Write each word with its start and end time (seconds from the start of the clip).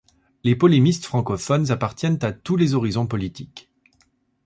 Les 0.43 0.55
polémistes 0.55 1.05
francophones 1.05 1.69
appartiennent 1.69 2.17
à 2.23 2.31
tous 2.31 2.55
les 2.55 2.73
horizons 2.73 3.05
politiques. 3.05 3.69